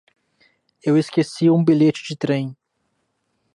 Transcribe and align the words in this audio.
Eu 0.83 0.97
esqueci 0.97 1.47
um 1.51 1.63
bilhete 1.63 2.03
de 2.09 2.17
trem. 2.17 2.57